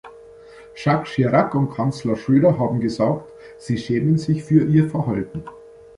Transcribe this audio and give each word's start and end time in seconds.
Jacques 0.73 1.05
Chirac 1.09 1.53
und 1.53 1.69
Kanzler 1.75 2.15
Schröder 2.15 2.57
haben 2.57 2.79
gesagt, 2.79 3.29
sie 3.59 3.77
schämen 3.77 4.17
sich 4.17 4.43
für 4.43 4.65
Ihr 4.65 4.89
Verhalten. 4.89 5.43